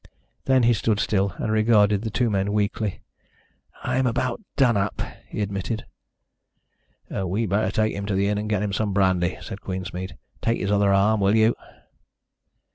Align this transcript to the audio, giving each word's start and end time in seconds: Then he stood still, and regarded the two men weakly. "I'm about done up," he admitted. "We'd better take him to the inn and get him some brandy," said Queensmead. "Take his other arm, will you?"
Then 0.45 0.63
he 0.63 0.73
stood 0.73 0.99
still, 0.99 1.35
and 1.37 1.51
regarded 1.51 2.01
the 2.01 2.09
two 2.09 2.31
men 2.31 2.51
weakly. 2.53 3.01
"I'm 3.83 4.07
about 4.07 4.41
done 4.55 4.75
up," 4.75 4.99
he 5.27 5.41
admitted. 5.41 5.85
"We'd 7.11 7.51
better 7.51 7.69
take 7.69 7.93
him 7.93 8.07
to 8.07 8.15
the 8.15 8.25
inn 8.27 8.39
and 8.39 8.49
get 8.49 8.63
him 8.63 8.73
some 8.73 8.93
brandy," 8.93 9.37
said 9.41 9.61
Queensmead. 9.61 10.17
"Take 10.41 10.59
his 10.59 10.71
other 10.71 10.91
arm, 10.91 11.19
will 11.21 11.35
you?" 11.35 11.53